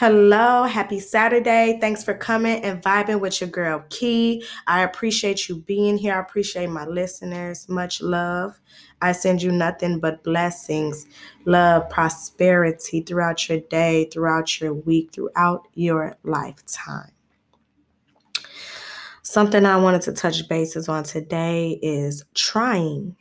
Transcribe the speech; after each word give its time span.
Hello, 0.00 0.64
happy 0.64 0.98
Saturday. 0.98 1.76
Thanks 1.78 2.02
for 2.02 2.14
coming 2.14 2.64
and 2.64 2.82
vibing 2.82 3.20
with 3.20 3.38
your 3.38 3.50
girl 3.50 3.84
Key. 3.90 4.42
I 4.66 4.80
appreciate 4.80 5.46
you 5.46 5.56
being 5.56 5.98
here. 5.98 6.14
I 6.14 6.20
appreciate 6.20 6.70
my 6.70 6.86
listeners. 6.86 7.68
Much 7.68 8.00
love. 8.00 8.58
I 9.02 9.12
send 9.12 9.42
you 9.42 9.52
nothing 9.52 10.00
but 10.00 10.24
blessings, 10.24 11.04
love, 11.44 11.90
prosperity 11.90 13.02
throughout 13.02 13.46
your 13.50 13.60
day, 13.60 14.08
throughout 14.10 14.58
your 14.58 14.72
week, 14.72 15.12
throughout 15.12 15.68
your 15.74 16.16
lifetime. 16.22 17.12
Something 19.20 19.66
I 19.66 19.76
wanted 19.76 20.00
to 20.00 20.12
touch 20.12 20.48
bases 20.48 20.88
on 20.88 21.04
today 21.04 21.78
is 21.82 22.24
trying. 22.32 23.16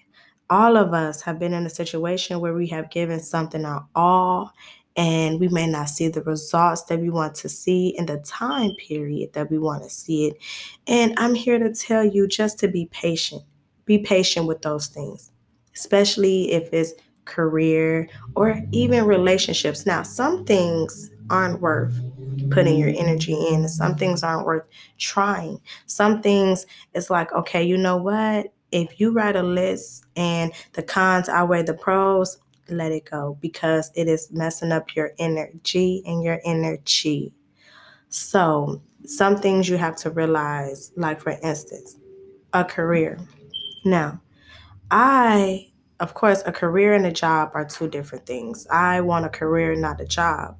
All 0.49 0.77
of 0.77 0.93
us 0.93 1.23
have 1.23 1.39
been 1.39 1.53
in 1.53 1.65
a 1.65 1.69
situation 1.69 2.39
where 2.39 2.53
we 2.53 2.67
have 2.67 2.89
given 2.89 3.19
something 3.19 3.65
our 3.65 3.85
all 3.93 4.53
and 4.99 5.39
we 5.39 5.47
may 5.47 5.65
not 5.65 5.87
see 5.87 6.09
the 6.09 6.21
results 6.23 6.83
that 6.83 6.99
we 6.99 7.09
want 7.09 7.33
to 7.33 7.47
see 7.47 7.95
in 7.97 8.05
the 8.05 8.17
time 8.17 8.71
period 8.75 9.31
that 9.31 9.49
we 9.49 9.57
want 9.57 9.81
to 9.81 9.89
see 9.89 10.27
it. 10.27 10.37
And 10.87 11.13
I'm 11.15 11.35
here 11.35 11.57
to 11.57 11.73
tell 11.73 12.03
you 12.03 12.27
just 12.27 12.59
to 12.59 12.67
be 12.67 12.87
patient. 12.87 13.41
Be 13.85 13.99
patient 13.99 14.45
with 14.45 14.61
those 14.61 14.87
things, 14.87 15.31
especially 15.73 16.51
if 16.51 16.73
it's 16.73 16.91
career 17.23 18.09
or 18.35 18.61
even 18.73 19.05
relationships. 19.05 19.85
Now, 19.85 20.03
some 20.03 20.43
things 20.43 21.09
aren't 21.29 21.61
worth 21.61 21.97
putting 22.51 22.77
your 22.77 22.89
energy 22.89 23.33
in, 23.33 23.69
some 23.69 23.95
things 23.95 24.21
aren't 24.21 24.45
worth 24.45 24.65
trying. 24.97 25.61
Some 25.85 26.21
things 26.21 26.65
it's 26.93 27.09
like, 27.09 27.31
okay, 27.31 27.63
you 27.63 27.77
know 27.77 27.95
what? 27.95 28.47
If 28.73 28.99
you 28.99 29.13
write 29.13 29.37
a 29.37 29.43
list 29.43 30.03
and 30.17 30.51
the 30.73 30.83
cons 30.83 31.29
outweigh 31.29 31.63
the 31.63 31.73
pros, 31.73 32.37
let 32.71 32.91
it 32.91 33.09
go 33.09 33.37
because 33.41 33.91
it 33.95 34.07
is 34.07 34.31
messing 34.31 34.71
up 34.71 34.95
your 34.95 35.11
energy 35.19 36.03
and 36.05 36.23
your 36.23 36.39
energy. 36.45 37.33
So, 38.09 38.81
some 39.05 39.37
things 39.37 39.69
you 39.69 39.77
have 39.77 39.95
to 39.97 40.09
realize, 40.09 40.91
like 40.95 41.21
for 41.21 41.37
instance, 41.41 41.97
a 42.53 42.65
career. 42.65 43.17
Now, 43.85 44.21
I, 44.91 45.71
of 45.99 46.13
course, 46.13 46.43
a 46.45 46.51
career 46.51 46.93
and 46.93 47.05
a 47.05 47.11
job 47.11 47.51
are 47.53 47.65
two 47.65 47.87
different 47.87 48.25
things. 48.25 48.67
I 48.69 49.01
want 49.01 49.25
a 49.25 49.29
career, 49.29 49.75
not 49.75 50.01
a 50.01 50.05
job. 50.05 50.57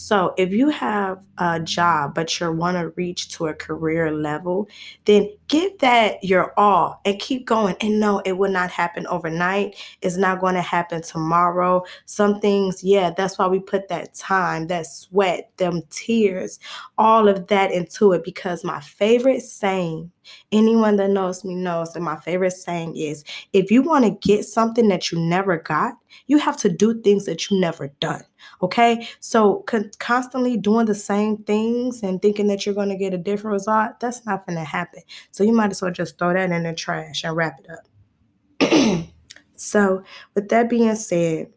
So 0.00 0.32
if 0.38 0.52
you 0.52 0.68
have 0.68 1.18
a 1.38 1.58
job, 1.58 2.14
but 2.14 2.38
you 2.38 2.52
want 2.52 2.76
to 2.76 2.90
reach 2.90 3.30
to 3.30 3.48
a 3.48 3.52
career 3.52 4.12
level, 4.12 4.68
then 5.06 5.28
give 5.48 5.76
that 5.80 6.22
your 6.22 6.54
all 6.56 7.00
and 7.04 7.18
keep 7.18 7.48
going. 7.48 7.74
And 7.80 7.98
no, 7.98 8.20
it 8.20 8.38
will 8.38 8.52
not 8.52 8.70
happen 8.70 9.08
overnight. 9.08 9.74
It's 10.00 10.16
not 10.16 10.38
going 10.38 10.54
to 10.54 10.62
happen 10.62 11.02
tomorrow. 11.02 11.82
Some 12.06 12.38
things, 12.38 12.84
yeah, 12.84 13.10
that's 13.10 13.38
why 13.38 13.48
we 13.48 13.58
put 13.58 13.88
that 13.88 14.14
time, 14.14 14.68
that 14.68 14.86
sweat, 14.86 15.50
them 15.56 15.82
tears, 15.90 16.60
all 16.96 17.26
of 17.28 17.48
that 17.48 17.72
into 17.72 18.12
it. 18.12 18.22
Because 18.22 18.62
my 18.62 18.80
favorite 18.80 19.42
saying, 19.42 20.12
anyone 20.52 20.94
that 20.98 21.10
knows 21.10 21.44
me 21.44 21.56
knows 21.56 21.92
that 21.94 22.00
my 22.02 22.20
favorite 22.20 22.52
saying 22.52 22.96
is 22.96 23.24
if 23.52 23.68
you 23.68 23.82
want 23.82 24.04
to 24.04 24.28
get 24.28 24.44
something 24.44 24.86
that 24.88 25.10
you 25.10 25.18
never 25.18 25.58
got, 25.58 25.94
you 26.28 26.38
have 26.38 26.56
to 26.58 26.68
do 26.68 27.02
things 27.02 27.24
that 27.24 27.50
you 27.50 27.58
never 27.58 27.88
done. 27.98 28.22
Okay. 28.62 29.08
So 29.20 29.64
con- 29.66 29.90
constantly 29.98 30.56
doing 30.56 30.86
the 30.86 30.94
same 30.94 31.38
things 31.38 32.02
and 32.02 32.20
thinking 32.20 32.46
that 32.48 32.66
you're 32.66 32.74
going 32.74 32.90
to 32.90 32.96
get 32.96 33.14
a 33.14 33.18
different 33.18 33.54
result, 33.54 34.00
that's 34.00 34.24
not 34.26 34.46
going 34.46 34.58
to 34.58 34.64
happen. 34.64 35.02
So 35.30 35.44
you 35.44 35.52
might 35.52 35.70
as 35.70 35.82
well 35.82 35.90
just 35.90 36.18
throw 36.18 36.32
that 36.32 36.50
in 36.50 36.62
the 36.62 36.74
trash 36.74 37.24
and 37.24 37.36
wrap 37.36 37.60
it 37.60 37.70
up. 37.70 39.06
so, 39.56 40.02
with 40.34 40.48
that 40.48 40.68
being 40.68 40.94
said, 40.96 41.48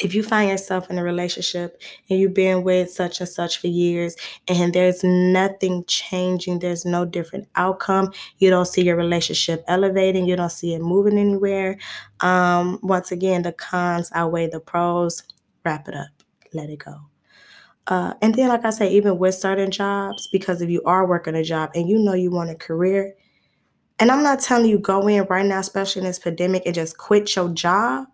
if 0.00 0.14
you 0.14 0.22
find 0.22 0.50
yourself 0.50 0.90
in 0.90 0.98
a 0.98 1.04
relationship 1.04 1.80
and 2.10 2.18
you've 2.18 2.34
been 2.34 2.64
with 2.64 2.90
such 2.90 3.20
and 3.20 3.28
such 3.28 3.58
for 3.58 3.68
years 3.68 4.16
and 4.48 4.72
there's 4.72 5.04
nothing 5.04 5.84
changing, 5.86 6.58
there's 6.58 6.84
no 6.84 7.04
different 7.04 7.48
outcome, 7.54 8.12
you 8.38 8.50
don't 8.50 8.66
see 8.66 8.82
your 8.82 8.96
relationship 8.96 9.64
elevating, 9.68 10.26
you 10.26 10.36
don't 10.36 10.50
see 10.50 10.74
it 10.74 10.80
moving 10.80 11.18
anywhere. 11.18 11.78
Um, 12.20 12.80
once 12.82 13.12
again, 13.12 13.42
the 13.42 13.52
cons 13.52 14.10
outweigh 14.14 14.48
the 14.48 14.60
pros. 14.60 15.22
Wrap 15.64 15.88
it 15.88 15.94
up, 15.94 16.08
let 16.52 16.70
it 16.70 16.78
go. 16.78 16.94
Uh, 17.86 18.14
and 18.22 18.34
then, 18.34 18.48
like 18.48 18.64
I 18.64 18.70
say, 18.70 18.90
even 18.92 19.18
with 19.18 19.34
certain 19.34 19.70
jobs, 19.70 20.28
because 20.32 20.62
if 20.62 20.70
you 20.70 20.82
are 20.84 21.06
working 21.06 21.34
a 21.34 21.44
job 21.44 21.70
and 21.74 21.88
you 21.88 21.98
know 21.98 22.14
you 22.14 22.30
want 22.30 22.50
a 22.50 22.54
career, 22.54 23.14
and 23.98 24.10
I'm 24.10 24.22
not 24.22 24.40
telling 24.40 24.70
you 24.70 24.78
go 24.78 25.06
in 25.06 25.24
right 25.24 25.44
now, 25.46 25.60
especially 25.60 26.00
in 26.00 26.06
this 26.06 26.18
pandemic, 26.18 26.62
and 26.66 26.74
just 26.74 26.98
quit 26.98 27.36
your 27.36 27.50
job 27.50 28.06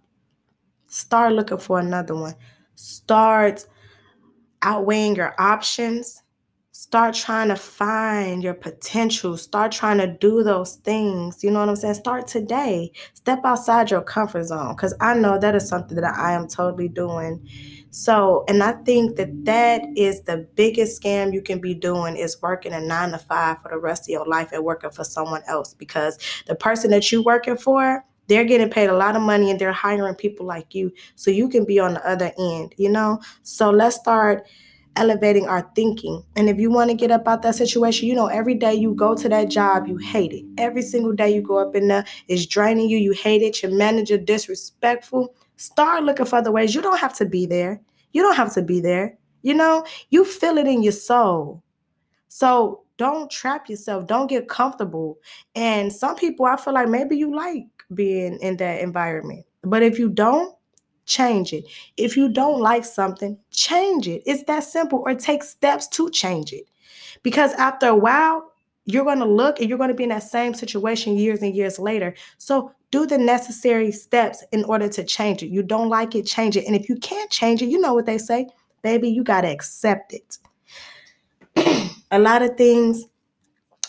Start 0.90 1.34
looking 1.34 1.58
for 1.58 1.78
another 1.78 2.16
one. 2.16 2.34
Start 2.74 3.64
outweighing 4.60 5.14
your 5.14 5.40
options. 5.40 6.24
Start 6.72 7.16
trying 7.16 7.48
to 7.48 7.56
find 7.56 8.44
your 8.44 8.54
potential. 8.54 9.36
Start 9.36 9.72
trying 9.72 9.98
to 9.98 10.06
do 10.06 10.44
those 10.44 10.76
things. 10.76 11.42
You 11.42 11.50
know 11.50 11.58
what 11.58 11.68
I'm 11.68 11.74
saying? 11.74 11.94
Start 11.94 12.28
today. 12.28 12.92
Step 13.14 13.40
outside 13.44 13.90
your 13.90 14.02
comfort 14.02 14.44
zone 14.44 14.76
because 14.76 14.94
I 15.00 15.14
know 15.14 15.36
that 15.36 15.56
is 15.56 15.68
something 15.68 15.96
that 15.96 16.14
I 16.14 16.32
am 16.32 16.46
totally 16.46 16.86
doing. 16.86 17.44
So, 17.90 18.44
and 18.46 18.62
I 18.62 18.72
think 18.84 19.16
that 19.16 19.44
that 19.46 19.82
is 19.96 20.22
the 20.22 20.46
biggest 20.54 21.02
scam 21.02 21.32
you 21.32 21.42
can 21.42 21.60
be 21.60 21.74
doing 21.74 22.16
is 22.16 22.40
working 22.40 22.72
a 22.72 22.80
nine 22.80 23.10
to 23.10 23.18
five 23.18 23.60
for 23.62 23.70
the 23.70 23.78
rest 23.78 24.04
of 24.04 24.10
your 24.10 24.26
life 24.26 24.52
and 24.52 24.64
working 24.64 24.90
for 24.90 25.02
someone 25.02 25.42
else 25.48 25.74
because 25.74 26.18
the 26.46 26.54
person 26.54 26.92
that 26.92 27.10
you're 27.10 27.24
working 27.24 27.56
for, 27.56 28.04
they're 28.28 28.44
getting 28.44 28.70
paid 28.70 28.90
a 28.90 28.96
lot 28.96 29.16
of 29.16 29.22
money 29.22 29.50
and 29.50 29.58
they're 29.58 29.72
hiring 29.72 30.14
people 30.14 30.46
like 30.46 30.72
you 30.72 30.92
so 31.16 31.32
you 31.32 31.48
can 31.48 31.64
be 31.64 31.80
on 31.80 31.94
the 31.94 32.08
other 32.08 32.30
end, 32.38 32.76
you 32.76 32.88
know? 32.88 33.20
So 33.42 33.70
let's 33.70 33.96
start 33.96 34.46
elevating 34.96 35.46
our 35.46 35.70
thinking. 35.74 36.22
And 36.36 36.48
if 36.48 36.58
you 36.58 36.70
want 36.70 36.90
to 36.90 36.96
get 36.96 37.10
up 37.10 37.26
out 37.28 37.42
that 37.42 37.54
situation, 37.54 38.08
you 38.08 38.14
know, 38.14 38.26
every 38.26 38.54
day 38.54 38.74
you 38.74 38.94
go 38.94 39.14
to 39.14 39.28
that 39.28 39.48
job, 39.48 39.86
you 39.86 39.96
hate 39.96 40.32
it. 40.32 40.44
Every 40.58 40.82
single 40.82 41.12
day 41.12 41.34
you 41.34 41.42
go 41.42 41.58
up 41.58 41.74
in 41.74 41.88
there, 41.88 42.04
it's 42.28 42.46
draining 42.46 42.88
you, 42.88 42.98
you 42.98 43.12
hate 43.12 43.42
it, 43.42 43.62
your 43.62 43.72
manager 43.72 44.18
disrespectful. 44.18 45.34
Start 45.56 46.04
looking 46.04 46.26
for 46.26 46.36
other 46.36 46.52
ways. 46.52 46.74
You 46.74 46.82
don't 46.82 46.98
have 46.98 47.14
to 47.16 47.26
be 47.26 47.46
there. 47.46 47.80
You 48.12 48.22
don't 48.22 48.36
have 48.36 48.52
to 48.54 48.62
be 48.62 48.80
there. 48.80 49.16
You 49.42 49.54
know, 49.54 49.84
you 50.10 50.24
feel 50.24 50.58
it 50.58 50.66
in 50.66 50.82
your 50.82 50.92
soul. 50.92 51.62
So 52.28 52.82
don't 52.96 53.30
trap 53.30 53.68
yourself. 53.68 54.06
Don't 54.06 54.26
get 54.26 54.48
comfortable. 54.48 55.18
And 55.54 55.92
some 55.92 56.16
people, 56.16 56.46
I 56.46 56.56
feel 56.56 56.74
like 56.74 56.88
maybe 56.88 57.16
you 57.16 57.34
like 57.34 57.64
being 57.94 58.38
in 58.40 58.56
that 58.58 58.80
environment. 58.80 59.46
But 59.62 59.82
if 59.82 59.98
you 59.98 60.08
don't, 60.08 60.54
change 61.10 61.52
it. 61.52 61.64
If 61.96 62.16
you 62.16 62.28
don't 62.28 62.60
like 62.60 62.84
something, 62.84 63.36
change 63.50 64.08
it. 64.08 64.22
It's 64.24 64.44
that 64.44 64.64
simple, 64.64 65.02
or 65.04 65.14
take 65.14 65.42
steps 65.42 65.88
to 65.88 66.08
change 66.10 66.52
it. 66.52 66.64
Because 67.22 67.52
after 67.54 67.88
a 67.88 67.94
while, 67.94 68.52
you're 68.86 69.04
going 69.04 69.18
to 69.18 69.26
look 69.26 69.60
and 69.60 69.68
you're 69.68 69.78
going 69.78 69.90
to 69.90 69.94
be 69.94 70.04
in 70.04 70.08
that 70.10 70.22
same 70.22 70.54
situation 70.54 71.18
years 71.18 71.42
and 71.42 71.54
years 71.54 71.78
later. 71.78 72.14
So 72.38 72.72
do 72.90 73.06
the 73.06 73.18
necessary 73.18 73.92
steps 73.92 74.42
in 74.52 74.64
order 74.64 74.88
to 74.88 75.04
change 75.04 75.42
it. 75.42 75.48
You 75.48 75.62
don't 75.62 75.88
like 75.88 76.14
it, 76.14 76.26
change 76.26 76.56
it. 76.56 76.66
And 76.66 76.74
if 76.74 76.88
you 76.88 76.96
can't 76.96 77.30
change 77.30 77.60
it, 77.60 77.66
you 77.66 77.80
know 77.80 77.94
what 77.94 78.06
they 78.06 78.18
say, 78.18 78.46
baby, 78.82 79.10
you 79.10 79.22
got 79.22 79.42
to 79.42 79.48
accept 79.48 80.14
it. 80.14 80.38
a 82.10 82.18
lot 82.18 82.42
of 82.42 82.56
things 82.56 83.04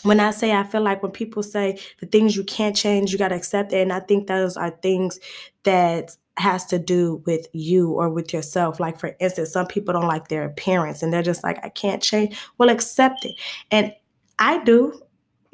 when 0.02 0.18
I 0.18 0.32
say 0.32 0.52
I 0.52 0.64
feel 0.64 0.82
like 0.82 1.02
when 1.02 1.12
people 1.12 1.44
say 1.44 1.78
the 2.00 2.06
things 2.06 2.36
you 2.36 2.42
can't 2.44 2.74
change, 2.74 3.12
you 3.12 3.18
got 3.18 3.28
to 3.28 3.36
accept 3.36 3.72
it. 3.72 3.82
And 3.82 3.92
I 3.92 4.00
think 4.00 4.26
those 4.26 4.56
are 4.56 4.70
things 4.70 5.20
that 5.62 6.16
has 6.38 6.64
to 6.66 6.78
do 6.78 7.22
with 7.26 7.46
you 7.52 7.90
or 7.90 8.08
with 8.08 8.32
yourself. 8.32 8.80
Like, 8.80 8.98
for 8.98 9.16
instance, 9.20 9.52
some 9.52 9.66
people 9.66 9.92
don't 9.92 10.06
like 10.06 10.28
their 10.28 10.44
appearance 10.44 11.02
and 11.02 11.12
they're 11.12 11.22
just 11.22 11.44
like, 11.44 11.64
I 11.64 11.68
can't 11.68 12.02
change. 12.02 12.36
Well, 12.58 12.70
accept 12.70 13.24
it. 13.24 13.34
And 13.70 13.92
I 14.38 14.62
do. 14.64 15.00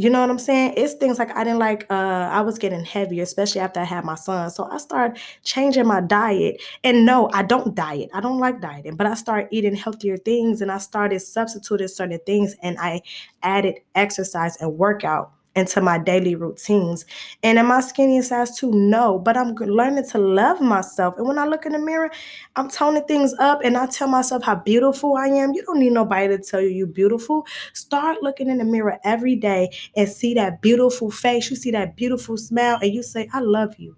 You 0.01 0.11
know 0.11 0.21
what 0.21 0.31
I'm 0.31 0.39
saying? 0.39 0.75
It's 0.77 0.95
things 0.95 1.19
like 1.19 1.35
I 1.35 1.43
didn't 1.43 1.59
like 1.59 1.85
uh 1.91 2.29
I 2.31 2.41
was 2.43 2.57
getting 2.57 2.85
heavier, 2.85 3.25
especially 3.25 3.61
after 3.61 3.81
I 3.81 3.85
had 3.85 4.05
my 4.05 4.15
son. 4.15 4.49
So 4.51 4.71
I 4.71 4.79
started 4.79 5.21
changing 5.43 5.89
my 5.89 6.01
diet. 6.01 6.63
And 6.85 7.05
no, 7.05 7.29
I 7.33 7.43
don't 7.43 7.75
diet. 7.75 8.09
I 8.15 8.21
don't 8.21 8.39
like 8.39 8.61
dieting, 8.61 8.95
but 8.95 9.09
I 9.09 9.15
started 9.15 9.49
eating 9.51 9.75
healthier 9.75 10.17
things 10.17 10.61
and 10.61 10.71
I 10.71 10.79
started 10.79 11.19
substituting 11.19 11.89
certain 11.89 12.21
things 12.25 12.55
and 12.63 12.79
I 12.79 13.03
added 13.43 13.81
exercise 13.97 14.57
and 14.59 14.79
workout 14.79 15.33
into 15.59 15.81
my 15.81 15.99
daily 15.99 16.35
routines. 16.35 17.05
And 17.43 17.59
am 17.59 17.71
I 17.71 17.81
skinny 17.81 18.17
and 18.17 18.25
size 18.25 18.57
two? 18.57 18.71
No, 18.71 19.19
but 19.19 19.37
I'm 19.37 19.55
learning 19.55 20.09
to 20.11 20.19
love 20.19 20.61
myself. 20.61 21.15
And 21.19 21.27
when 21.27 21.39
I 21.39 21.47
look 21.47 21.67
in 21.67 21.73
the 21.73 21.79
mirror, 21.79 22.11
I'm 22.57 22.71
toning 22.71 23.05
things 23.05 23.35
up 23.39 23.61
and 23.63 23.77
I 23.77 23.87
tell 23.87 24.09
myself 24.09 24.43
how 24.45 24.55
beautiful 24.55 25.17
I 25.17 25.27
am. 25.27 25.53
You 25.53 25.63
don't 25.65 25.81
need 25.81 25.93
nobody 25.93 26.29
to 26.29 26.43
tell 26.43 26.61
you 26.61 26.69
you're 26.69 26.87
beautiful. 26.87 27.47
Start 27.75 28.23
looking 28.23 28.49
in 28.49 28.59
the 28.59 28.65
mirror 28.65 28.99
every 29.05 29.37
day 29.37 29.71
and 29.97 30.09
see 30.09 30.35
that 30.35 30.63
beautiful 30.63 31.11
face. 31.11 31.51
You 31.51 31.57
see 31.57 31.73
that 31.73 31.97
beautiful 31.97 32.37
smile 32.37 32.79
and 32.81 32.93
you 32.95 33.03
say, 33.03 33.29
I 33.33 33.41
love 33.41 33.77
you. 33.79 33.97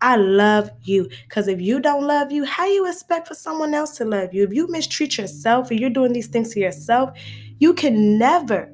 I 0.00 0.16
love 0.16 0.70
you. 0.82 1.08
Because 1.28 1.48
if 1.48 1.60
you 1.60 1.80
don't 1.80 2.04
love 2.04 2.30
you, 2.30 2.44
how 2.44 2.66
you 2.66 2.88
expect 2.88 3.28
for 3.28 3.34
someone 3.34 3.74
else 3.74 3.96
to 3.96 4.04
love 4.04 4.34
you? 4.34 4.44
If 4.44 4.52
you 4.52 4.68
mistreat 4.68 5.18
yourself 5.18 5.70
and 5.70 5.80
you're 5.80 5.90
doing 5.90 6.12
these 6.12 6.28
things 6.28 6.52
to 6.52 6.60
yourself, 6.60 7.18
you 7.58 7.72
can 7.72 8.18
never 8.18 8.72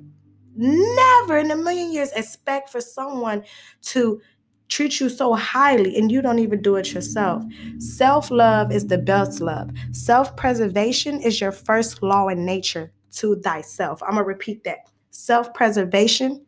never 0.55 1.39
in 1.39 1.51
a 1.51 1.57
million 1.57 1.93
years 1.93 2.13
expect 2.13 2.71
for 2.71 2.81
someone 2.81 3.45
to 3.83 4.21
treat 4.69 5.01
you 5.01 5.09
so 5.11 5.35
highly 5.35 5.97
and 5.99 6.11
you 6.11 6.23
don't 6.23 6.39
even 6.39 6.63
do 6.63 6.77
it 6.77 6.93
yourself. 6.95 7.45
Self 7.79 8.31
love 8.31 8.73
is 8.73 8.87
the 8.87 8.99
best 8.99 9.41
love. 9.41 9.71
Self 9.93 10.35
preservation 10.37 11.21
is 11.21 11.41
your 11.41 11.53
first 11.53 12.03
law 12.03 12.29
in 12.29 12.45
nature 12.47 12.93
to 13.13 13.37
thyself. 13.41 14.03
I'm 14.03 14.13
going 14.13 14.25
to 14.25 14.29
repeat 14.29 14.65
that. 14.65 14.79
Self 15.11 15.53
preservation 15.53 16.47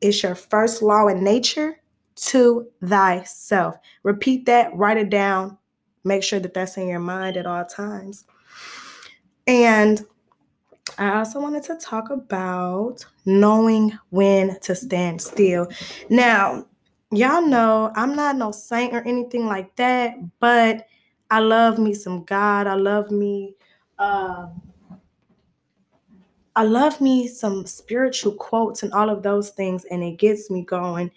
is 0.00 0.22
your 0.22 0.34
first 0.34 0.82
law 0.82 1.08
in 1.08 1.24
nature 1.24 1.80
to 2.16 2.66
thyself. 2.84 3.76
Repeat 4.02 4.46
that, 4.46 4.74
write 4.76 4.98
it 4.98 5.10
down. 5.10 5.56
Make 6.04 6.22
sure 6.22 6.40
that 6.40 6.52
that's 6.52 6.76
in 6.76 6.86
your 6.88 7.00
mind 7.00 7.38
at 7.38 7.46
all 7.46 7.64
times. 7.64 8.24
And 9.46 10.04
I 10.98 11.18
also 11.18 11.40
wanted 11.40 11.64
to 11.64 11.76
talk 11.76 12.10
about 12.10 13.04
knowing 13.24 13.98
when 14.10 14.58
to 14.60 14.74
stand 14.74 15.20
still. 15.20 15.68
Now, 16.08 16.66
y'all 17.10 17.46
know 17.46 17.90
I'm 17.96 18.14
not 18.14 18.36
no 18.36 18.52
saint 18.52 18.94
or 18.94 19.00
anything 19.00 19.46
like 19.46 19.74
that, 19.76 20.16
but 20.38 20.86
I 21.30 21.40
love 21.40 21.78
me 21.78 21.94
some 21.94 22.24
God. 22.24 22.66
I 22.66 22.74
love 22.74 23.10
me. 23.10 23.56
Uh, 23.98 24.48
I 26.54 26.62
love 26.62 27.00
me 27.00 27.26
some 27.26 27.66
spiritual 27.66 28.34
quotes 28.34 28.84
and 28.84 28.92
all 28.92 29.10
of 29.10 29.22
those 29.22 29.50
things, 29.50 29.84
and 29.86 30.04
it 30.04 30.18
gets 30.18 30.50
me 30.50 30.62
going. 30.62 31.10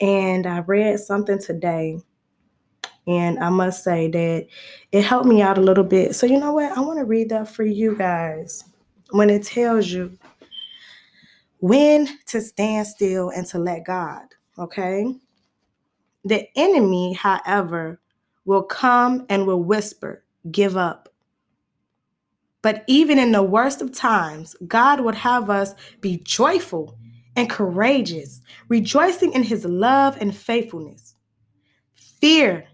And 0.00 0.46
I 0.46 0.60
read 0.60 0.98
something 0.98 1.38
today, 1.38 2.00
and 3.06 3.38
I 3.38 3.50
must 3.50 3.84
say 3.84 4.08
that 4.08 4.46
it 4.90 5.04
helped 5.04 5.26
me 5.26 5.42
out 5.42 5.58
a 5.58 5.62
little 5.62 5.84
bit. 5.84 6.16
So, 6.16 6.26
you 6.26 6.40
know 6.40 6.54
what? 6.54 6.76
I 6.76 6.80
want 6.80 6.98
to 6.98 7.04
read 7.04 7.28
that 7.28 7.46
for 7.46 7.62
you 7.62 7.94
guys 7.94 8.64
when 9.12 9.30
it 9.30 9.44
tells 9.44 9.88
you 9.88 10.18
when 11.60 12.08
to 12.26 12.40
stand 12.40 12.86
still 12.88 13.30
and 13.30 13.46
to 13.46 13.58
let 13.58 13.84
God, 13.84 14.24
okay? 14.58 15.14
The 16.24 16.48
enemy, 16.56 17.12
however, 17.12 18.00
will 18.44 18.64
come 18.64 19.26
and 19.28 19.46
will 19.46 19.62
whisper, 19.62 20.24
Give 20.50 20.76
up. 20.76 21.08
But 22.62 22.82
even 22.88 23.16
in 23.16 23.30
the 23.30 23.44
worst 23.44 23.80
of 23.80 23.92
times, 23.92 24.56
God 24.66 25.00
would 25.00 25.14
have 25.14 25.50
us 25.50 25.74
be 26.00 26.18
joyful 26.18 26.96
and 27.36 27.48
courageous, 27.48 28.40
rejoicing 28.68 29.32
in 29.32 29.44
his 29.44 29.64
love 29.64 30.16
and 30.20 30.36
faithfulness. 30.36 31.14
Fear 31.94 32.64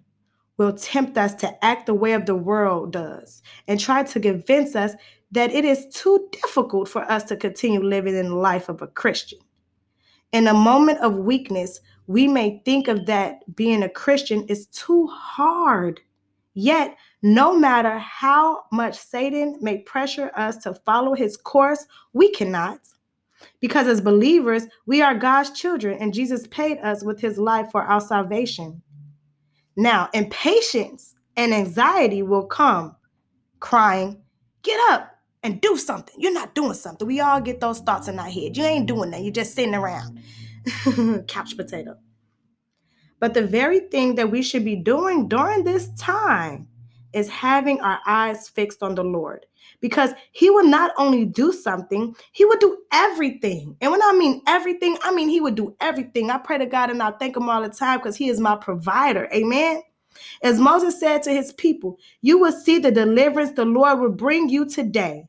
will 0.56 0.72
tempt 0.72 1.18
us 1.18 1.34
to 1.36 1.64
act 1.64 1.86
the 1.86 1.94
way 1.94 2.12
of 2.14 2.24
the 2.24 2.34
world 2.34 2.92
does 2.92 3.42
and 3.66 3.78
try 3.78 4.02
to 4.02 4.20
convince 4.20 4.74
us 4.74 4.94
that 5.30 5.52
it 5.52 5.64
is 5.64 5.86
too 5.88 6.28
difficult 6.32 6.88
for 6.88 7.02
us 7.10 7.24
to 7.24 7.36
continue 7.36 7.82
living 7.82 8.16
in 8.16 8.28
the 8.28 8.36
life 8.36 8.68
of 8.68 8.80
a 8.82 8.86
Christian. 8.86 9.38
In 10.32 10.46
a 10.46 10.54
moment 10.54 11.00
of 11.00 11.16
weakness, 11.16 11.80
we 12.06 12.26
may 12.26 12.62
think 12.64 12.88
of 12.88 13.06
that 13.06 13.40
being 13.54 13.82
a 13.82 13.88
Christian 13.88 14.44
is 14.44 14.66
too 14.66 15.06
hard. 15.06 16.00
Yet, 16.54 16.96
no 17.22 17.56
matter 17.56 17.98
how 17.98 18.64
much 18.72 18.96
Satan 18.98 19.58
may 19.60 19.78
pressure 19.78 20.30
us 20.34 20.56
to 20.58 20.74
follow 20.74 21.14
his 21.14 21.36
course, 21.36 21.86
we 22.12 22.30
cannot. 22.30 22.80
Because 23.60 23.86
as 23.86 24.00
believers, 24.00 24.66
we 24.86 25.00
are 25.02 25.14
God's 25.14 25.50
children, 25.50 25.98
and 26.00 26.12
Jesus 26.12 26.46
paid 26.48 26.78
us 26.78 27.04
with 27.04 27.20
his 27.20 27.38
life 27.38 27.70
for 27.70 27.82
our 27.82 28.00
salvation. 28.00 28.82
Now, 29.76 30.08
impatience 30.12 31.14
and 31.36 31.54
anxiety 31.54 32.22
will 32.22 32.46
come 32.46 32.96
crying, 33.60 34.20
Get 34.62 34.80
up 34.90 35.17
and 35.42 35.60
do 35.60 35.76
something. 35.76 36.14
You're 36.18 36.32
not 36.32 36.54
doing 36.54 36.74
something. 36.74 37.06
We 37.06 37.20
all 37.20 37.40
get 37.40 37.60
those 37.60 37.80
thoughts 37.80 38.08
in 38.08 38.18
our 38.18 38.28
head. 38.28 38.56
You 38.56 38.64
ain't 38.64 38.86
doing 38.86 39.10
that. 39.12 39.22
You're 39.22 39.32
just 39.32 39.54
sitting 39.54 39.74
around. 39.74 40.20
Couch 41.28 41.56
potato. 41.56 41.96
But 43.20 43.34
the 43.34 43.46
very 43.46 43.80
thing 43.80 44.14
that 44.16 44.30
we 44.30 44.42
should 44.42 44.64
be 44.64 44.76
doing 44.76 45.28
during 45.28 45.64
this 45.64 45.90
time 45.94 46.68
is 47.12 47.28
having 47.28 47.80
our 47.80 47.98
eyes 48.06 48.48
fixed 48.48 48.82
on 48.82 48.94
the 48.94 49.04
Lord. 49.04 49.46
Because 49.80 50.10
he 50.32 50.50
would 50.50 50.66
not 50.66 50.92
only 50.98 51.24
do 51.24 51.52
something, 51.52 52.14
he 52.32 52.44
would 52.44 52.60
do 52.60 52.78
everything. 52.92 53.76
And 53.80 53.90
when 53.90 54.02
I 54.02 54.12
mean 54.12 54.42
everything, 54.46 54.96
I 55.02 55.12
mean 55.12 55.28
he 55.28 55.40
would 55.40 55.54
do 55.54 55.74
everything. 55.80 56.30
I 56.30 56.38
pray 56.38 56.58
to 56.58 56.66
God 56.66 56.90
and 56.90 57.02
I 57.02 57.12
thank 57.12 57.36
him 57.36 57.48
all 57.48 57.62
the 57.62 57.68
time 57.68 57.98
because 57.98 58.16
he 58.16 58.28
is 58.28 58.40
my 58.40 58.56
provider. 58.56 59.28
Amen. 59.32 59.82
As 60.42 60.58
Moses 60.58 60.98
said 60.98 61.22
to 61.22 61.32
his 61.32 61.52
people, 61.54 61.98
you 62.22 62.38
will 62.38 62.52
see 62.52 62.78
the 62.78 62.90
deliverance 62.90 63.52
the 63.52 63.64
Lord 63.64 64.00
will 64.00 64.10
bring 64.10 64.48
you 64.48 64.66
today. 64.66 65.24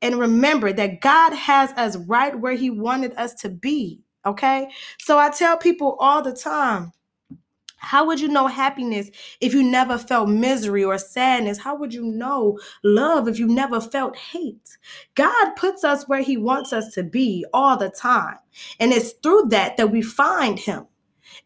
And 0.00 0.18
remember 0.18 0.72
that 0.72 1.00
God 1.00 1.32
has 1.32 1.70
us 1.72 1.96
right 1.96 2.38
where 2.38 2.54
he 2.54 2.70
wanted 2.70 3.14
us 3.16 3.34
to 3.34 3.48
be. 3.48 4.00
Okay. 4.26 4.68
So 4.98 5.18
I 5.18 5.30
tell 5.30 5.56
people 5.56 5.96
all 6.00 6.22
the 6.22 6.32
time, 6.32 6.92
how 7.82 8.06
would 8.06 8.20
you 8.20 8.28
know 8.28 8.46
happiness 8.46 9.10
if 9.40 9.52
you 9.52 9.62
never 9.64 9.98
felt 9.98 10.28
misery 10.28 10.84
or 10.84 10.98
sadness? 10.98 11.58
How 11.58 11.74
would 11.74 11.92
you 11.92 12.04
know 12.04 12.60
love 12.84 13.26
if 13.26 13.40
you 13.40 13.48
never 13.48 13.80
felt 13.80 14.16
hate? 14.16 14.78
God 15.16 15.56
puts 15.56 15.82
us 15.82 16.08
where 16.08 16.22
He 16.22 16.36
wants 16.36 16.72
us 16.72 16.94
to 16.94 17.02
be 17.02 17.44
all 17.52 17.76
the 17.76 17.90
time. 17.90 18.36
And 18.78 18.92
it's 18.92 19.12
through 19.22 19.46
that 19.48 19.76
that 19.78 19.90
we 19.90 20.00
find 20.00 20.60
Him. 20.60 20.86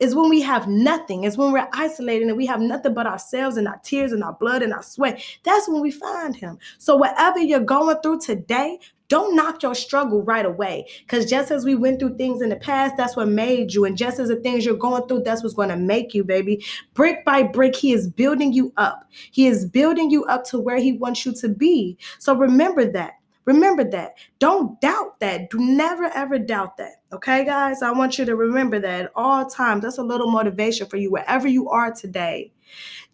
It's 0.00 0.15
when 0.15 0.29
we 0.29 0.41
have 0.43 0.69
nothing. 0.69 1.25
It's 1.25 1.37
when 1.37 1.53
we're 1.53 1.69
isolated 1.73 2.29
and 2.29 2.37
we 2.37 2.47
have 2.47 2.61
nothing 2.61 2.94
but 2.94 3.06
ourselves 3.06 3.56
and 3.56 3.69
our 3.69 3.79
tears 3.85 4.12
and 4.12 4.23
our 4.23 4.35
blood 4.35 4.62
and 4.62 4.73
our 4.73 4.83
sweat. 4.83 5.23
That's 5.43 5.69
when 5.69 5.81
we 5.83 5.91
find 5.91 6.35
Him. 6.35 6.59
So, 6.79 6.97
whatever 6.97 7.38
you're 7.38 7.61
going 7.61 7.97
through 8.03 8.21
today, 8.21 8.79
don't 9.09 9.37
knock 9.37 9.62
your 9.62 9.75
struggle 9.75 10.23
right 10.23 10.44
away. 10.44 10.87
Because 11.03 11.27
just 11.27 11.50
as 11.50 11.65
we 11.65 11.75
went 11.75 12.00
through 12.00 12.17
things 12.17 12.43
in 12.43 12.49
the 12.49 12.56
past, 12.56 12.97
that's 12.97 13.17
what 13.17 13.29
made 13.29 13.73
you. 13.73 13.85
And 13.85 13.97
just 13.97 14.19
as 14.19 14.29
the 14.29 14.37
things 14.37 14.65
you're 14.65 14.75
going 14.75 15.06
through, 15.06 15.23
that's 15.23 15.43
what's 15.43 15.55
going 15.55 15.69
to 15.69 15.77
make 15.77 16.15
you, 16.15 16.25
baby. 16.25 16.65
Brick 16.94 17.25
by 17.25 17.43
brick, 17.43 17.77
He 17.77 17.93
is 17.93 18.09
building 18.09 18.53
you 18.53 18.73
up. 18.77 19.09
He 19.31 19.47
is 19.47 19.65
building 19.65 20.11
you 20.11 20.25
up 20.25 20.44
to 20.47 20.59
where 20.59 20.79
He 20.79 20.93
wants 20.93 21.25
you 21.25 21.33
to 21.35 21.49
be. 21.49 21.97
So 22.19 22.35
remember 22.35 22.91
that. 22.93 23.15
Remember 23.47 23.85
that. 23.85 24.15
Don't 24.39 24.81
doubt 24.81 25.19
that. 25.21 25.51
Do 25.51 25.59
never 25.59 26.05
ever 26.15 26.39
doubt 26.39 26.77
that. 26.77 27.03
Okay, 27.13 27.45
guys? 27.45 27.81
I 27.81 27.93
want 27.93 28.19
you 28.19 28.25
to 28.25 28.37
remember 28.37 28.79
that 28.81 29.05
at 29.07 29.13
all 29.15 29.47
times. 29.47 29.83
That's 29.83 29.99
a 29.99 30.03
little 30.03 30.31
motivation 30.31 30.87
for 30.87 30.97
you 30.97 31.11
wherever 31.11 31.49
you 31.49 31.71
are 31.71 31.93
today. 31.93 32.53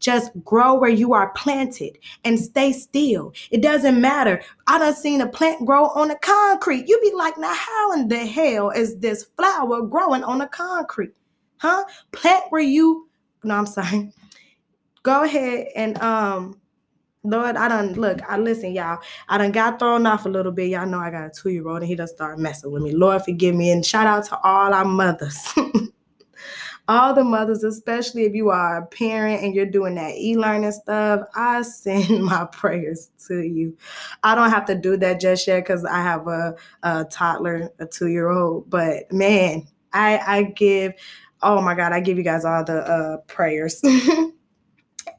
Just 0.00 0.32
grow 0.44 0.75
where 0.75 0.90
you 0.90 1.12
are 1.12 1.31
planted 1.34 1.99
and 2.25 2.40
stay 2.40 2.73
still. 2.73 3.32
It 3.50 3.62
doesn't 3.62 4.00
matter. 4.00 4.43
I 4.67 4.79
done 4.79 4.94
seen 4.94 5.20
a 5.20 5.29
plant 5.29 5.64
grow 5.64 5.87
on 5.88 6.08
the 6.08 6.17
concrete. 6.17 6.88
You 6.88 6.99
be 7.00 7.12
like, 7.14 7.38
now 7.38 7.55
how 7.55 7.93
in 7.93 8.08
the 8.08 8.19
hell 8.19 8.70
is 8.70 8.96
this 8.96 9.25
flower 9.37 9.82
growing 9.82 10.24
on 10.24 10.39
the 10.39 10.46
concrete? 10.46 11.12
Huh? 11.58 11.84
Plant 12.10 12.44
where 12.51 12.62
you 12.62 13.08
no, 13.44 13.56
I'm 13.56 13.67
sorry. 13.67 14.12
Go 15.03 15.24
ahead 15.24 15.69
and 15.74 16.01
um 16.01 16.60
Lord, 17.24 17.56
I 17.56 17.69
done 17.69 17.94
look, 17.94 18.20
I 18.29 18.36
listen, 18.36 18.72
y'all. 18.72 18.98
I 19.29 19.38
done 19.38 19.52
got 19.52 19.79
thrown 19.79 20.06
off 20.06 20.26
a 20.26 20.29
little 20.29 20.50
bit. 20.50 20.70
Y'all 20.70 20.86
know 20.86 20.98
I 20.98 21.10
got 21.10 21.26
a 21.26 21.31
two-year-old 21.31 21.79
and 21.79 21.86
he 21.86 21.94
done 21.94 22.08
started 22.08 22.43
messing 22.43 22.72
with 22.72 22.82
me. 22.82 22.93
Lord, 22.93 23.22
forgive 23.22 23.55
me. 23.55 23.70
And 23.70 23.86
shout 23.86 24.06
out 24.08 24.24
to 24.26 24.38
all 24.43 24.74
our 24.74 24.84
mothers. 24.84 25.55
all 26.88 27.14
the 27.14 27.22
mothers, 27.22 27.62
especially 27.62 28.24
if 28.24 28.34
you 28.34 28.50
are 28.50 28.79
a 28.79 28.86
parent 28.86 29.43
and 29.43 29.55
you're 29.55 29.67
doing 29.67 29.94
that 29.94 30.17
e-learning 30.17 30.72
stuff, 30.72 31.20
I 31.34 31.62
send 31.62 32.24
my 32.24 32.44
prayers 32.46 33.10
to 33.29 33.43
you. 33.43 33.76
I 34.24 34.34
don't 34.34 34.50
have 34.50 34.67
to 34.67 34.74
do 34.74 34.96
that 34.96 35.20
just 35.20 35.46
yet 35.46 35.60
because 35.60 35.84
I 35.84 36.02
have 36.02 36.26
a, 36.26 36.56
a 36.82 37.05
toddler, 37.05 37.70
a 37.79 37.86
two-year-old. 37.86 38.69
But 38.69 39.12
man, 39.12 39.69
I 39.93 40.19
I 40.19 40.43
give, 40.43 40.94
oh 41.41 41.60
my 41.60 41.74
God, 41.74 41.93
I 41.93 42.00
give 42.00 42.19
you 42.19 42.24
guys 42.24 42.44
all 42.44 42.64
the 42.64 42.82
uh, 42.82 43.17
prayers. 43.29 43.81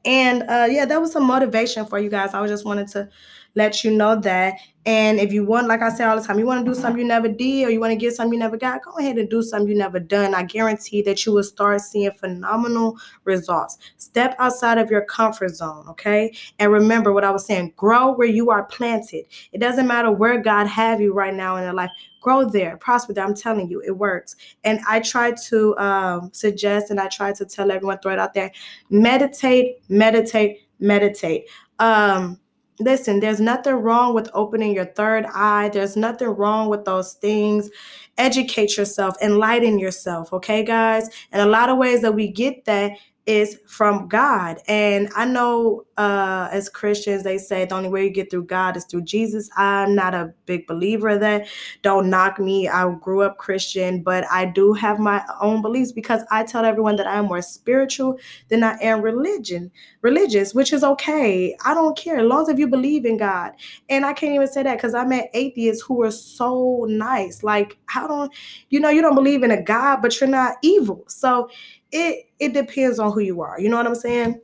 and 0.04 0.42
uh, 0.48 0.66
yeah, 0.70 0.84
that 0.86 1.00
was 1.00 1.12
some 1.12 1.24
motivation 1.24 1.86
for 1.86 1.98
you 1.98 2.10
guys. 2.10 2.34
I 2.34 2.40
was 2.40 2.50
just 2.50 2.64
wanted 2.64 2.88
to 2.88 3.08
let 3.54 3.84
you 3.84 3.90
know 3.90 4.20
that. 4.20 4.54
And 4.86 5.18
if 5.18 5.32
you 5.32 5.44
want, 5.46 5.66
like 5.66 5.80
I 5.80 5.88
say 5.88 6.04
all 6.04 6.18
the 6.18 6.26
time, 6.26 6.38
you 6.38 6.44
want 6.44 6.64
to 6.64 6.70
do 6.70 6.78
something 6.78 7.00
you 7.00 7.06
never 7.08 7.28
did 7.28 7.66
or 7.66 7.70
you 7.70 7.80
want 7.80 7.92
to 7.92 7.96
get 7.96 8.14
something 8.14 8.34
you 8.34 8.38
never 8.38 8.58
got, 8.58 8.82
go 8.82 8.92
ahead 8.98 9.16
and 9.16 9.30
do 9.30 9.42
something 9.42 9.68
you 9.68 9.76
never 9.76 9.98
done. 9.98 10.34
I 10.34 10.42
guarantee 10.42 11.00
that 11.02 11.24
you 11.24 11.32
will 11.32 11.42
start 11.42 11.80
seeing 11.80 12.10
phenomenal 12.12 12.98
results. 13.24 13.78
Step 13.96 14.36
outside 14.38 14.76
of 14.76 14.90
your 14.90 15.02
comfort 15.02 15.54
zone, 15.54 15.86
okay? 15.88 16.34
And 16.58 16.70
remember 16.70 17.12
what 17.12 17.24
I 17.24 17.30
was 17.30 17.46
saying, 17.46 17.72
grow 17.76 18.12
where 18.12 18.28
you 18.28 18.50
are 18.50 18.64
planted. 18.64 19.24
It 19.52 19.58
doesn't 19.58 19.86
matter 19.86 20.10
where 20.10 20.38
God 20.42 20.66
have 20.66 21.00
you 21.00 21.14
right 21.14 21.34
now 21.34 21.56
in 21.56 21.64
your 21.64 21.72
life. 21.72 21.90
Grow 22.20 22.44
there, 22.44 22.76
prosper 22.76 23.14
there. 23.14 23.24
I'm 23.24 23.34
telling 23.34 23.68
you, 23.68 23.80
it 23.80 23.96
works. 23.96 24.36
And 24.64 24.80
I 24.86 25.00
try 25.00 25.32
to 25.48 25.76
um, 25.78 26.30
suggest 26.32 26.90
and 26.90 27.00
I 27.00 27.08
try 27.08 27.32
to 27.32 27.44
tell 27.46 27.70
everyone, 27.70 27.98
throw 28.00 28.12
it 28.12 28.18
out 28.18 28.34
there, 28.34 28.50
meditate, 28.90 29.76
meditate, 29.88 30.60
meditate. 30.78 31.48
Um, 31.78 32.38
listen, 32.80 33.20
there's 33.20 33.40
nothing 33.40 33.74
wrong 33.74 34.14
with 34.14 34.30
opening 34.34 34.74
your 34.74 34.86
third 34.86 35.26
eye. 35.32 35.70
There's 35.72 35.96
nothing 35.96 36.28
wrong 36.28 36.68
with 36.68 36.84
those 36.84 37.14
things. 37.14 37.70
Educate 38.18 38.76
yourself, 38.76 39.16
enlighten 39.22 39.78
yourself, 39.78 40.32
okay, 40.32 40.64
guys? 40.64 41.08
And 41.32 41.42
a 41.42 41.50
lot 41.50 41.68
of 41.68 41.78
ways 41.78 42.02
that 42.02 42.14
we 42.14 42.28
get 42.28 42.64
that 42.64 42.92
is 43.26 43.58
from 43.66 44.06
God. 44.06 44.58
And 44.68 45.08
I 45.16 45.24
know 45.24 45.84
uh, 45.96 46.48
as 46.52 46.68
Christians, 46.68 47.22
they 47.22 47.38
say 47.38 47.64
the 47.64 47.74
only 47.74 47.88
way 47.88 48.04
you 48.04 48.10
get 48.10 48.30
through 48.30 48.44
God 48.44 48.76
is 48.76 48.84
through 48.84 49.02
Jesus. 49.02 49.48
I'm 49.56 49.94
not 49.94 50.12
a 50.12 50.34
big 50.44 50.66
believer 50.66 51.08
of 51.08 51.20
that. 51.20 51.46
Don't 51.82 52.10
knock 52.10 52.38
me. 52.38 52.68
I 52.68 52.92
grew 52.96 53.22
up 53.22 53.38
Christian, 53.38 54.02
but 54.02 54.26
I 54.30 54.44
do 54.44 54.74
have 54.74 54.98
my 54.98 55.24
own 55.40 55.62
beliefs 55.62 55.92
because 55.92 56.22
I 56.30 56.44
tell 56.44 56.66
everyone 56.66 56.96
that 56.96 57.06
I'm 57.06 57.26
more 57.26 57.40
spiritual 57.40 58.18
than 58.48 58.62
I 58.62 58.76
am 58.82 59.00
religion, 59.00 59.70
religious, 60.02 60.54
which 60.54 60.72
is 60.72 60.84
okay. 60.84 61.56
I 61.64 61.72
don't 61.72 61.96
care 61.96 62.18
as 62.18 62.26
long 62.26 62.50
as 62.50 62.58
you 62.58 62.68
believe 62.68 63.06
in 63.06 63.16
God. 63.16 63.52
And 63.88 64.04
I 64.04 64.12
can't 64.12 64.34
even 64.34 64.48
say 64.48 64.64
that 64.64 64.76
because 64.76 64.94
I 64.94 65.04
met 65.04 65.30
atheists 65.32 65.82
who 65.82 66.02
are 66.02 66.10
so 66.10 66.84
nice. 66.90 67.42
Like, 67.42 67.78
how 67.86 68.06
don't 68.06 68.32
you 68.68 68.80
know 68.80 68.90
you 68.90 69.00
don't 69.00 69.14
believe 69.14 69.42
in 69.42 69.50
a 69.50 69.62
God, 69.62 70.02
but 70.02 70.20
you're 70.20 70.28
not 70.28 70.56
evil. 70.62 71.04
So 71.06 71.48
it 71.94 72.26
it 72.40 72.52
depends 72.52 72.98
on 72.98 73.12
who 73.12 73.20
you 73.20 73.40
are. 73.40 73.58
You 73.58 73.68
know 73.68 73.76
what 73.76 73.86
I'm 73.86 73.94
saying? 73.94 74.40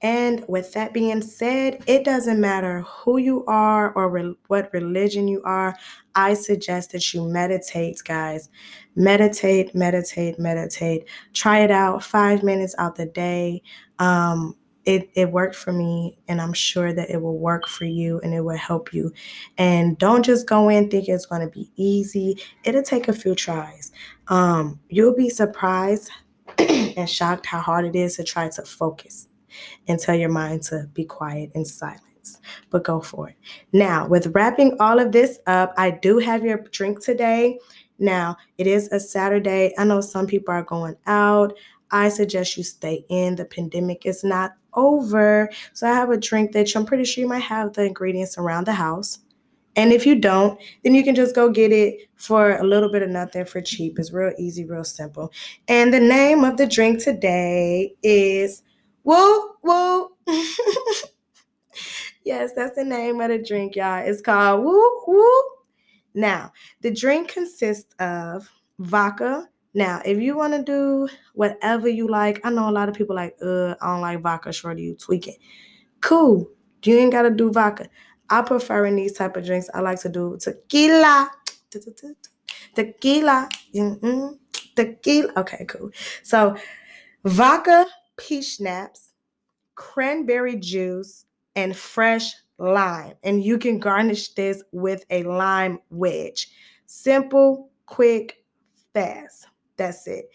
And 0.00 0.44
with 0.48 0.72
that 0.72 0.92
being 0.92 1.22
said, 1.22 1.82
it 1.86 2.04
doesn't 2.04 2.40
matter 2.40 2.80
who 2.82 3.18
you 3.18 3.44
are 3.46 3.92
or 3.92 4.10
re- 4.10 4.34
what 4.48 4.72
religion 4.72 5.28
you 5.28 5.42
are. 5.44 5.76
I 6.16 6.34
suggest 6.34 6.90
that 6.90 7.14
you 7.14 7.24
meditate, 7.28 8.00
guys. 8.04 8.48
Meditate, 8.96 9.74
meditate, 9.76 10.40
meditate. 10.40 11.08
Try 11.34 11.60
it 11.60 11.70
out 11.70 12.02
five 12.02 12.42
minutes 12.42 12.74
out 12.78 12.96
the 12.96 13.06
day. 13.06 13.62
Um, 14.00 14.56
it, 14.84 15.10
it 15.14 15.30
worked 15.30 15.54
for 15.54 15.72
me, 15.72 16.18
and 16.28 16.40
I'm 16.40 16.52
sure 16.52 16.92
that 16.92 17.10
it 17.10 17.22
will 17.22 17.38
work 17.38 17.68
for 17.68 17.84
you 17.84 18.20
and 18.20 18.34
it 18.34 18.40
will 18.40 18.56
help 18.56 18.92
you. 18.92 19.12
And 19.58 19.96
don't 19.98 20.24
just 20.24 20.46
go 20.46 20.68
in 20.68 20.90
thinking 20.90 21.14
it's 21.14 21.26
going 21.26 21.42
to 21.42 21.52
be 21.52 21.70
easy, 21.76 22.38
it'll 22.64 22.82
take 22.82 23.08
a 23.08 23.12
few 23.12 23.34
tries. 23.34 23.92
Um, 24.28 24.80
you'll 24.88 25.14
be 25.14 25.28
surprised 25.28 26.10
and 26.58 27.08
shocked 27.08 27.46
how 27.46 27.60
hard 27.60 27.84
it 27.84 27.96
is 27.96 28.16
to 28.16 28.24
try 28.24 28.48
to 28.48 28.62
focus 28.62 29.28
and 29.86 29.98
tell 29.98 30.14
your 30.14 30.30
mind 30.30 30.62
to 30.62 30.88
be 30.94 31.04
quiet 31.04 31.50
and 31.54 31.66
silence. 31.66 32.40
But 32.70 32.84
go 32.84 33.00
for 33.00 33.28
it. 33.28 33.36
Now, 33.72 34.06
with 34.06 34.28
wrapping 34.28 34.76
all 34.80 34.98
of 35.00 35.12
this 35.12 35.38
up, 35.46 35.74
I 35.76 35.90
do 35.90 36.18
have 36.18 36.44
your 36.44 36.58
drink 36.58 37.02
today. 37.02 37.58
Now, 37.98 38.36
it 38.58 38.66
is 38.66 38.88
a 38.92 39.00
Saturday. 39.00 39.74
I 39.76 39.84
know 39.84 40.00
some 40.00 40.26
people 40.26 40.54
are 40.54 40.62
going 40.62 40.96
out. 41.06 41.56
I 41.90 42.08
suggest 42.08 42.56
you 42.56 42.64
stay 42.64 43.04
in. 43.08 43.36
The 43.36 43.44
pandemic 43.44 44.06
is 44.06 44.24
not 44.24 44.52
over. 44.74 45.50
So 45.72 45.88
I 45.88 45.94
have 45.94 46.10
a 46.10 46.16
drink 46.16 46.52
that 46.52 46.74
I'm 46.74 46.86
pretty 46.86 47.04
sure 47.04 47.22
you 47.22 47.28
might 47.28 47.40
have 47.40 47.72
the 47.72 47.84
ingredients 47.84 48.38
around 48.38 48.66
the 48.66 48.72
house. 48.72 49.18
And 49.74 49.92
if 49.92 50.04
you 50.04 50.16
don't, 50.16 50.60
then 50.84 50.94
you 50.94 51.02
can 51.02 51.14
just 51.14 51.34
go 51.34 51.48
get 51.48 51.72
it 51.72 52.08
for 52.16 52.56
a 52.56 52.64
little 52.64 52.90
bit 52.90 53.02
of 53.02 53.08
nothing 53.08 53.44
for 53.46 53.60
cheap. 53.60 53.98
It's 53.98 54.12
real 54.12 54.32
easy, 54.38 54.64
real 54.64 54.84
simple. 54.84 55.32
And 55.66 55.92
the 55.94 56.00
name 56.00 56.44
of 56.44 56.58
the 56.58 56.66
drink 56.66 57.02
today 57.02 57.94
is 58.02 58.62
Woo 59.04 59.54
Woo. 59.62 60.10
yes, 62.24 62.52
that's 62.54 62.76
the 62.76 62.84
name 62.84 63.20
of 63.20 63.30
the 63.30 63.42
drink, 63.42 63.76
y'all. 63.76 64.04
It's 64.04 64.20
called 64.20 64.62
Woo 64.62 65.02
Woo. 65.06 65.42
Now, 66.14 66.52
the 66.82 66.90
drink 66.90 67.28
consists 67.32 67.94
of 67.98 68.50
vodka. 68.78 69.48
Now, 69.74 70.02
if 70.04 70.18
you 70.18 70.36
want 70.36 70.52
to 70.52 70.62
do 70.62 71.08
whatever 71.34 71.88
you 71.88 72.08
like, 72.08 72.40
I 72.44 72.50
know 72.50 72.68
a 72.68 72.70
lot 72.72 72.88
of 72.88 72.94
people 72.94 73.16
like, 73.16 73.36
uh, 73.42 73.74
I 73.80 73.86
don't 73.86 74.00
like 74.02 74.20
vodka, 74.20 74.52
shorty, 74.52 74.82
you 74.82 74.94
tweaking. 74.94 75.36
Cool. 76.00 76.50
You 76.84 76.98
ain't 76.98 77.12
gotta 77.12 77.30
do 77.30 77.50
vodka. 77.50 77.88
I 78.28 78.42
prefer 78.42 78.86
in 78.86 78.96
these 78.96 79.12
type 79.12 79.36
of 79.36 79.44
drinks. 79.44 79.70
I 79.72 79.80
like 79.80 80.00
to 80.00 80.08
do 80.08 80.36
tequila, 80.38 81.30
tequila, 82.74 83.48
mm-hmm. 83.74 84.34
tequila. 84.74 85.32
Okay, 85.36 85.64
cool. 85.66 85.90
So 86.22 86.56
vodka, 87.24 87.86
peach 88.16 88.56
schnapps, 88.56 89.12
cranberry 89.74 90.56
juice, 90.56 91.24
and 91.54 91.76
fresh 91.76 92.34
lime. 92.58 93.14
And 93.22 93.44
you 93.44 93.58
can 93.58 93.78
garnish 93.78 94.34
this 94.34 94.62
with 94.72 95.04
a 95.10 95.22
lime 95.22 95.78
wedge. 95.90 96.48
Simple, 96.86 97.70
quick, 97.86 98.44
fast. 98.92 99.46
That's 99.82 100.06
it 100.06 100.30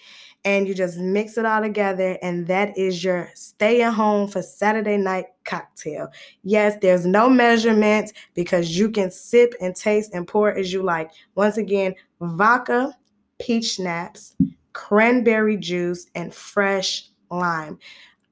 and 0.48 0.66
you 0.66 0.74
just 0.74 0.98
mix 0.98 1.38
it 1.38 1.46
all 1.46 1.62
together 1.62 2.18
and 2.22 2.48
that 2.48 2.78
is 2.78 3.04
your 3.04 3.30
stay 3.36 3.82
at 3.82 3.94
home 3.94 4.30
for 4.30 4.42
Saturday 4.42 4.96
night 4.96 5.26
cocktail. 5.44 6.08
Yes, 6.44 6.78
there's 6.82 7.06
no 7.06 7.30
measurement 7.30 8.14
because 8.34 8.78
you 8.78 8.90
can 8.90 9.12
sip 9.12 9.54
and 9.60 9.76
taste 9.76 10.14
and 10.14 10.26
pour 10.26 10.54
as 10.54 10.72
you 10.72 10.84
like. 10.84 11.12
Once 11.36 11.58
again, 11.58 11.96
vodka, 12.22 12.96
peach 13.40 13.76
schnapps, 13.76 14.36
cranberry 14.72 15.58
juice 15.58 16.08
and 16.16 16.34
fresh 16.34 17.10
lime. 17.30 17.78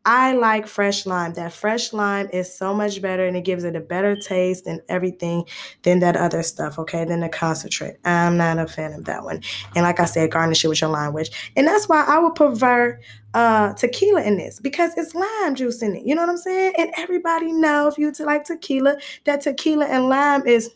I 0.06 0.34
like 0.34 0.68
fresh 0.68 1.06
lime. 1.06 1.34
That 1.34 1.52
fresh 1.52 1.92
lime 1.92 2.30
is 2.32 2.56
so 2.56 2.74
much 2.74 3.02
better 3.02 3.26
and 3.26 3.36
it 3.36 3.44
gives 3.44 3.64
it 3.64 3.76
a 3.76 3.80
better 3.80 4.16
taste 4.16 4.68
and 4.68 4.82
everything 4.88 5.46
than 5.82 6.00
that 6.00 6.16
other 6.16 6.44
stuff, 6.44 6.78
okay? 6.78 7.06
Than 7.06 7.22
the 7.22 7.30
concentrate. 7.30 7.98
I'm 8.06 8.38
not 8.38 8.60
a 8.60 8.68
fan 8.68 8.94
of 8.94 9.06
that 9.06 9.24
one. 9.24 9.42
And 9.76 9.84
like 9.84 10.00
I 10.00 10.06
said, 10.06 10.32
garnish 10.32 10.64
it 10.64 10.68
with 10.68 10.82
your 10.82 10.92
lime 10.92 11.14
wedge. 11.14 11.32
And 11.56 11.68
that's 11.68 11.90
why 11.90 12.06
I 12.08 12.20
would 12.20 12.36
prefer 12.36 13.00
uh, 13.34 13.74
tequila 13.74 14.22
in 14.22 14.38
this 14.38 14.60
because 14.60 14.92
it's 14.96 15.16
lime 15.16 15.56
juice 15.56 15.82
in 15.82 15.96
it. 15.96 16.06
You 16.06 16.16
know 16.16 16.22
what 16.22 16.30
I'm 16.30 16.38
saying? 16.38 16.74
And 16.78 16.92
everybody 16.98 17.52
know 17.52 17.88
if 17.88 17.98
you 17.98 18.14
like 18.20 18.46
tequila, 18.46 18.98
that 19.26 19.42
tequila 19.42 19.86
and 19.86 20.08
lime 20.08 20.46
is 20.48 20.70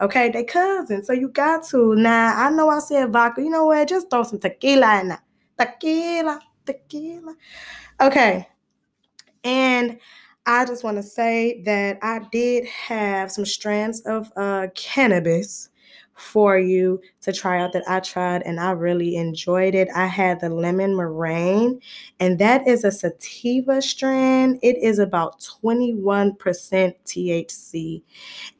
okay, 0.00 0.30
they 0.30 0.44
cousins. 0.44 1.06
So 1.06 1.12
you 1.12 1.28
got 1.28 1.64
to. 1.68 1.94
Now 1.94 2.34
I 2.36 2.50
know 2.50 2.68
I 2.68 2.80
said 2.80 3.12
vodka. 3.12 3.40
You 3.40 3.50
know 3.50 3.66
what? 3.66 3.88
Just 3.88 4.10
throw 4.10 4.24
some 4.24 4.40
tequila 4.40 5.00
in 5.00 5.08
there. 5.08 5.22
Tequila, 5.58 6.40
tequila. 6.66 7.34
Okay. 8.00 8.48
And 9.44 9.98
I 10.46 10.64
just 10.64 10.84
want 10.84 10.96
to 10.96 11.02
say 11.02 11.62
that 11.62 11.98
I 12.02 12.20
did 12.32 12.66
have 12.66 13.30
some 13.30 13.44
strands 13.44 14.00
of 14.00 14.32
uh, 14.36 14.68
cannabis 14.74 15.68
for 16.14 16.58
you 16.58 17.00
to 17.20 17.32
try 17.32 17.60
out 17.60 17.72
that 17.72 17.84
I 17.88 18.00
tried 18.00 18.42
and 18.42 18.60
I 18.60 18.72
really 18.72 19.16
enjoyed 19.16 19.74
it. 19.74 19.88
I 19.94 20.06
had 20.06 20.40
the 20.40 20.50
lemon 20.50 20.96
meringue, 20.96 21.80
and 22.20 22.38
that 22.38 22.66
is 22.66 22.84
a 22.84 22.92
sativa 22.92 23.80
strand. 23.82 24.58
It 24.62 24.76
is 24.82 24.98
about 24.98 25.40
21% 25.62 26.36
THC. 26.38 28.02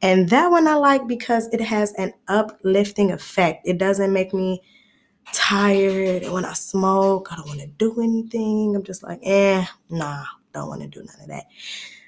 And 0.01 0.29
that 0.29 0.51
one 0.51 0.67
I 0.67 0.75
like 0.75 1.07
because 1.07 1.47
it 1.53 1.61
has 1.61 1.93
an 1.93 2.13
uplifting 2.27 3.11
effect. 3.11 3.67
It 3.67 3.77
doesn't 3.77 4.11
make 4.11 4.33
me 4.33 4.61
tired. 5.31 6.23
And 6.23 6.33
when 6.33 6.45
I 6.45 6.53
smoke, 6.53 7.29
I 7.31 7.35
don't 7.35 7.47
want 7.47 7.61
to 7.61 7.67
do 7.67 8.01
anything. 8.01 8.75
I'm 8.75 8.83
just 8.83 9.03
like, 9.03 9.19
eh, 9.23 9.65
nah, 9.89 10.23
don't 10.53 10.67
want 10.67 10.81
to 10.81 10.87
do 10.87 11.03
none 11.03 11.21
of 11.21 11.27
that. 11.27 11.45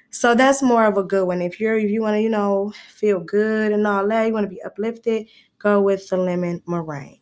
So 0.10 0.34
that's 0.34 0.62
more 0.62 0.86
of 0.86 0.98
a 0.98 1.04
good 1.04 1.26
one. 1.26 1.42
If 1.42 1.60
you're 1.60 1.78
if 1.78 1.92
you 1.92 2.02
want 2.02 2.16
to, 2.16 2.22
you 2.22 2.30
know, 2.30 2.74
feel 2.90 3.20
good 3.20 3.72
and 3.72 3.86
all 3.86 4.08
that, 4.08 4.28
you 4.28 4.34
want 4.34 4.46
to 4.46 4.56
be 4.56 4.62
uplifted, 4.64 5.28
go 5.60 5.82
with 5.82 6.08
the 6.08 6.18
lemon 6.18 6.62
meringue. 6.68 7.20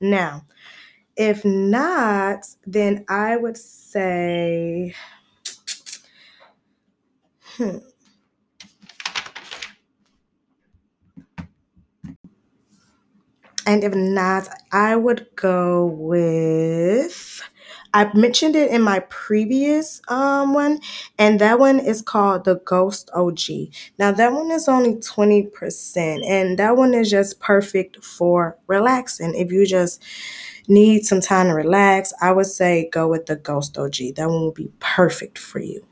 Now, 0.00 0.44
if 1.16 1.44
not, 1.44 2.44
then 2.66 3.04
I 3.08 3.36
would 3.36 3.56
say, 3.56 4.94
hmm. 7.56 7.78
And 13.66 13.82
if 13.84 13.94
not, 13.94 14.48
I 14.72 14.96
would 14.96 15.26
go 15.36 15.86
with. 15.86 17.42
I 17.94 18.10
mentioned 18.12 18.56
it 18.56 18.70
in 18.72 18.82
my 18.82 19.00
previous 19.08 20.02
um, 20.08 20.52
one, 20.52 20.80
and 21.16 21.40
that 21.40 21.60
one 21.60 21.78
is 21.78 22.02
called 22.02 22.44
the 22.44 22.56
Ghost 22.56 23.08
OG. 23.14 23.38
Now, 23.98 24.10
that 24.10 24.32
one 24.32 24.50
is 24.50 24.68
only 24.68 24.96
20%, 24.96 26.24
and 26.26 26.58
that 26.58 26.76
one 26.76 26.92
is 26.92 27.08
just 27.10 27.38
perfect 27.38 28.04
for 28.04 28.58
relaxing. 28.66 29.34
If 29.36 29.52
you 29.52 29.64
just 29.64 30.02
need 30.66 31.06
some 31.06 31.20
time 31.20 31.46
to 31.46 31.54
relax, 31.54 32.12
I 32.20 32.32
would 32.32 32.46
say 32.46 32.88
go 32.92 33.08
with 33.08 33.26
the 33.26 33.36
Ghost 33.36 33.78
OG. 33.78 34.16
That 34.16 34.28
one 34.28 34.40
will 34.42 34.52
be 34.52 34.72
perfect 34.80 35.38
for 35.38 35.60
you. 35.60 35.86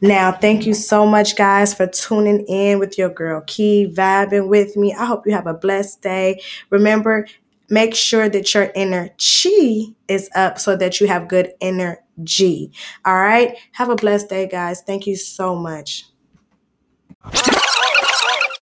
Now, 0.00 0.32
thank 0.32 0.66
you 0.66 0.74
so 0.74 1.06
much, 1.06 1.36
guys, 1.36 1.74
for 1.74 1.86
tuning 1.86 2.44
in 2.46 2.78
with 2.78 2.98
your 2.98 3.08
girl 3.08 3.42
Key, 3.46 3.92
vibing 3.92 4.48
with 4.48 4.76
me. 4.76 4.94
I 4.94 5.04
hope 5.04 5.26
you 5.26 5.32
have 5.32 5.46
a 5.46 5.54
blessed 5.54 6.02
day. 6.02 6.40
Remember, 6.70 7.26
make 7.70 7.94
sure 7.94 8.28
that 8.28 8.52
your 8.54 8.70
inner 8.74 9.08
chi 9.18 9.86
is 10.08 10.28
up 10.34 10.58
so 10.58 10.76
that 10.76 11.00
you 11.00 11.06
have 11.06 11.28
good 11.28 11.52
energy. 11.60 12.72
All 13.04 13.16
right. 13.16 13.56
Have 13.72 13.88
a 13.88 13.96
blessed 13.96 14.28
day, 14.28 14.48
guys. 14.48 14.82
Thank 14.82 15.06
you 15.06 15.16
so 15.16 15.54
much. 15.54 16.04